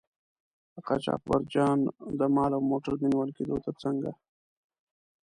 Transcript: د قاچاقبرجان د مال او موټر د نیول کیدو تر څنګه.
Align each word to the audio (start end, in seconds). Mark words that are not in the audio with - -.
د 0.73 0.75
قاچاقبرجان 0.87 1.79
د 2.19 2.21
مال 2.35 2.51
او 2.57 2.61
موټر 2.71 2.93
د 2.97 3.01
نیول 3.11 3.29
کیدو 3.37 3.55
تر 3.65 3.73
څنګه. 3.83 4.11